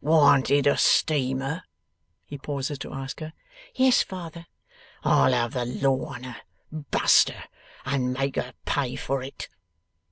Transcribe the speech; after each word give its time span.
'Warn't 0.00 0.48
it 0.52 0.64
a 0.68 0.76
steamer?' 0.76 1.64
he 2.24 2.38
pauses 2.38 2.78
to 2.78 2.92
ask 2.94 3.18
her. 3.18 3.32
'Yes, 3.74 4.00
father.' 4.00 4.46
'I'll 5.02 5.32
have 5.32 5.54
the 5.54 5.64
law 5.64 6.14
on 6.14 6.22
her, 6.22 6.36
bust 6.70 7.30
her! 7.30 7.42
and 7.84 8.12
make 8.12 8.36
her 8.36 8.52
pay 8.64 8.94
for 8.94 9.24
it. 9.24 9.48